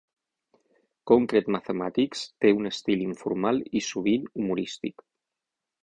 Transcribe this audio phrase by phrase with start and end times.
[1.11, 5.11] "Concrete Mathematics" té un estil informal i, sovint, humorístic.